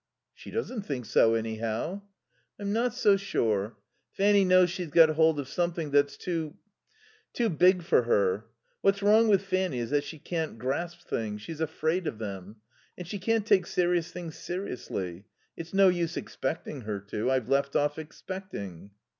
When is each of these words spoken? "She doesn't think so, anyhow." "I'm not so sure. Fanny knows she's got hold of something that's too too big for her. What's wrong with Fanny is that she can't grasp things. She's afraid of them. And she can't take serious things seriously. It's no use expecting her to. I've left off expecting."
"She 0.33 0.49
doesn't 0.49 0.81
think 0.81 1.05
so, 1.05 1.35
anyhow." 1.35 2.01
"I'm 2.57 2.73
not 2.73 2.95
so 2.95 3.17
sure. 3.17 3.77
Fanny 4.11 4.43
knows 4.43 4.71
she's 4.71 4.89
got 4.89 5.09
hold 5.09 5.39
of 5.39 5.47
something 5.47 5.91
that's 5.91 6.17
too 6.17 6.55
too 7.33 7.49
big 7.49 7.83
for 7.83 8.01
her. 8.01 8.47
What's 8.81 9.03
wrong 9.03 9.27
with 9.27 9.43
Fanny 9.43 9.77
is 9.77 9.91
that 9.91 10.03
she 10.03 10.17
can't 10.17 10.57
grasp 10.57 11.01
things. 11.07 11.43
She's 11.43 11.61
afraid 11.61 12.07
of 12.07 12.17
them. 12.17 12.55
And 12.97 13.07
she 13.07 13.19
can't 13.19 13.45
take 13.45 13.67
serious 13.67 14.09
things 14.11 14.35
seriously. 14.39 15.25
It's 15.55 15.71
no 15.71 15.87
use 15.89 16.17
expecting 16.17 16.81
her 16.81 16.99
to. 17.01 17.29
I've 17.29 17.47
left 17.47 17.75
off 17.75 17.99
expecting." 17.99 18.89